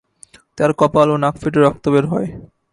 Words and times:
তাঁর 0.57 0.71
কপাল 0.79 1.07
ও 1.09 1.15
নাক 1.17 1.35
ফেটে 1.41 1.59
রক্ত 1.61 1.85
বের 1.93 2.05
হয়। 2.05 2.29